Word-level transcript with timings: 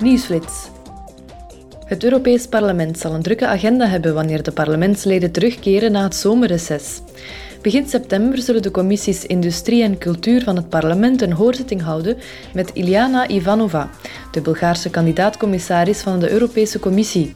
Nieuwsflits. 0.00 0.68
Het 1.84 2.04
Europees 2.04 2.46
Parlement 2.46 2.98
zal 2.98 3.14
een 3.14 3.22
drukke 3.22 3.46
agenda 3.46 3.86
hebben 3.86 4.14
wanneer 4.14 4.42
de 4.42 4.52
parlementsleden 4.52 5.32
terugkeren 5.32 5.92
na 5.92 6.02
het 6.02 6.14
zomerreces. 6.14 7.00
Begin 7.62 7.88
september 7.88 8.38
zullen 8.38 8.62
de 8.62 8.70
commissies 8.70 9.26
Industrie 9.26 9.82
en 9.82 9.98
Cultuur 9.98 10.42
van 10.42 10.56
het 10.56 10.68
parlement 10.68 11.22
een 11.22 11.32
hoorzitting 11.32 11.82
houden 11.82 12.16
met 12.54 12.70
Iliana 12.74 13.28
Ivanova, 13.28 13.90
de 14.30 14.40
Bulgaarse 14.40 14.90
kandidaat-commissaris 14.90 16.00
van 16.00 16.20
de 16.20 16.30
Europese 16.30 16.78
Commissie. 16.78 17.32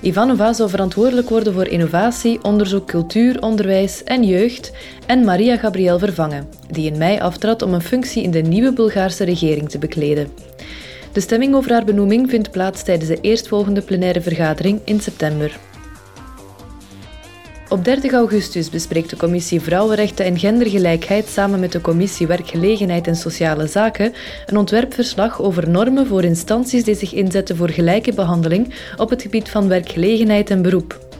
Ivanova 0.00 0.52
zou 0.52 0.70
verantwoordelijk 0.70 1.28
worden 1.28 1.52
voor 1.52 1.66
innovatie, 1.66 2.44
onderzoek, 2.44 2.86
cultuur, 2.86 3.42
onderwijs 3.42 4.04
en 4.04 4.24
jeugd 4.24 4.72
en 5.06 5.24
Maria 5.24 5.56
Gabriel 5.56 5.98
vervangen, 5.98 6.48
die 6.70 6.90
in 6.90 6.98
mei 6.98 7.20
aftrad 7.20 7.62
om 7.62 7.74
een 7.74 7.82
functie 7.82 8.22
in 8.22 8.30
de 8.30 8.42
nieuwe 8.42 8.72
Bulgaarse 8.72 9.24
regering 9.24 9.70
te 9.70 9.78
bekleden. 9.78 10.51
De 11.12 11.20
stemming 11.20 11.54
over 11.54 11.72
haar 11.72 11.84
benoeming 11.84 12.30
vindt 12.30 12.50
plaats 12.50 12.82
tijdens 12.82 13.10
de 13.10 13.20
eerstvolgende 13.20 13.82
plenaire 13.82 14.20
vergadering 14.20 14.80
in 14.84 15.00
september. 15.00 15.58
Op 17.68 17.84
30 17.84 18.12
augustus 18.12 18.70
bespreekt 18.70 19.10
de 19.10 19.16
Commissie 19.16 19.60
Vrouwenrechten 19.60 20.24
en 20.24 20.38
Gendergelijkheid 20.38 21.26
samen 21.26 21.60
met 21.60 21.72
de 21.72 21.80
Commissie 21.80 22.26
Werkgelegenheid 22.26 23.06
en 23.06 23.16
Sociale 23.16 23.66
Zaken 23.66 24.12
een 24.46 24.56
ontwerpverslag 24.56 25.42
over 25.42 25.68
normen 25.68 26.06
voor 26.06 26.24
instanties 26.24 26.84
die 26.84 26.94
zich 26.94 27.12
inzetten 27.14 27.56
voor 27.56 27.70
gelijke 27.70 28.12
behandeling 28.12 28.74
op 28.96 29.10
het 29.10 29.22
gebied 29.22 29.48
van 29.48 29.68
werkgelegenheid 29.68 30.50
en 30.50 30.62
beroep. 30.62 31.11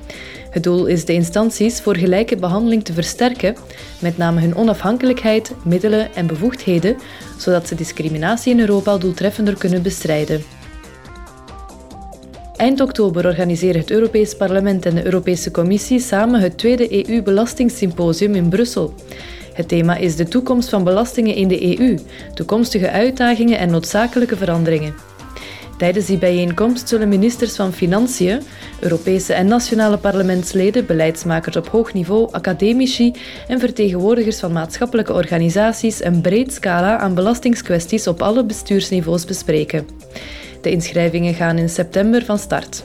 Het 0.53 0.63
doel 0.63 0.87
is 0.87 1.05
de 1.05 1.13
instanties 1.13 1.81
voor 1.81 1.97
gelijke 1.97 2.37
behandeling 2.37 2.85
te 2.85 2.93
versterken, 2.93 3.57
met 4.01 4.17
name 4.17 4.41
hun 4.41 4.55
onafhankelijkheid, 4.55 5.53
middelen 5.65 6.15
en 6.15 6.27
bevoegdheden, 6.27 6.97
zodat 7.39 7.69
ze 7.69 7.75
discriminatie 7.75 8.53
in 8.53 8.61
Europa 8.61 8.99
doeltreffender 8.99 9.59
kunnen 9.59 9.83
bestrijden. 9.83 10.43
Eind 12.57 12.81
oktober 12.81 13.27
organiseren 13.27 13.81
het 13.81 13.91
Europees 13.91 14.37
Parlement 14.37 14.87
en 14.87 14.95
de 14.95 15.05
Europese 15.05 15.51
Commissie 15.51 16.01
samen 16.01 16.41
het 16.41 16.59
tweede 16.59 17.09
EU-belastingssymposium 17.09 18.35
in 18.35 18.49
Brussel. 18.49 18.95
Het 19.53 19.69
thema 19.69 19.97
is 19.97 20.17
de 20.17 20.29
toekomst 20.29 20.69
van 20.69 20.85
belastingen 20.85 21.35
in 21.35 21.49
de 21.49 21.79
EU, 21.79 21.99
toekomstige 22.35 22.91
uitdagingen 22.91 23.59
en 23.59 23.71
noodzakelijke 23.71 24.37
veranderingen. 24.37 25.12
Tijdens 25.83 26.07
die 26.07 26.19
bijeenkomst 26.19 26.89
zullen 26.89 27.09
ministers 27.09 27.57
van 27.57 27.73
Financiën, 27.73 28.43
Europese 28.81 29.33
en 29.33 29.47
nationale 29.47 29.99
parlementsleden, 29.99 30.87
beleidsmakers 30.87 31.57
op 31.57 31.69
hoog 31.69 31.93
niveau, 31.93 32.29
academici 32.33 33.15
en 33.49 33.61
vertegenwoordigers 33.61 34.41
van 34.41 34.53
maatschappelijke 34.53 35.13
organisaties 35.13 36.05
een 36.05 36.21
breed 36.21 36.53
scala 36.53 36.99
aan 36.99 37.15
belastingskwesties 37.15 38.07
op 38.07 38.23
alle 38.23 38.45
bestuursniveaus 38.45 39.25
bespreken. 39.25 39.87
De 40.61 40.71
inschrijvingen 40.71 41.35
gaan 41.35 41.59
in 41.59 41.69
september 41.69 42.25
van 42.25 42.39
start. 42.39 42.85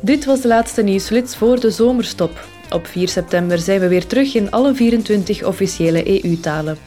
Dit 0.00 0.24
was 0.24 0.40
de 0.40 0.48
laatste 0.48 0.82
nieuwsflits 0.82 1.36
voor 1.36 1.60
de 1.60 1.70
zomerstop. 1.70 2.46
Op 2.70 2.86
4 2.86 3.08
september 3.08 3.58
zijn 3.58 3.80
we 3.80 3.88
weer 3.88 4.06
terug 4.06 4.34
in 4.34 4.50
alle 4.50 4.74
24 4.74 5.44
officiële 5.44 6.24
EU-talen. 6.24 6.78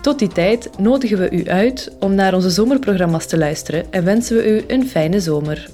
Tot 0.00 0.18
die 0.18 0.28
tijd 0.28 0.78
nodigen 0.78 1.18
we 1.18 1.30
u 1.30 1.48
uit 1.48 1.92
om 1.98 2.14
naar 2.14 2.34
onze 2.34 2.50
zomerprogramma's 2.50 3.26
te 3.26 3.38
luisteren 3.38 3.92
en 3.92 4.04
wensen 4.04 4.36
we 4.36 4.56
u 4.56 4.64
een 4.66 4.88
fijne 4.88 5.20
zomer. 5.20 5.68